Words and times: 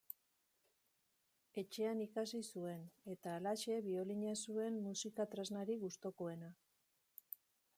Etxean 1.61 1.99
ikasi 2.05 2.39
zuen, 2.47 2.87
eta, 3.15 3.33
halaxe, 3.41 3.75
biolina 3.89 4.33
zuen 4.47 4.81
musika 4.87 5.27
tresnarik 5.35 5.81
gustukoena. 5.85 6.51